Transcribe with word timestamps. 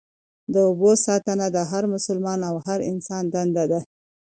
د 0.53 0.55
اوبو 0.67 0.91
ساتنه 1.05 1.45
د 1.55 1.57
هر 1.71 1.83
مسلمان 1.93 2.39
او 2.49 2.55
هر 2.65 2.79
انسان 2.91 3.23
دنده 3.33 3.63
ده. 3.71 3.79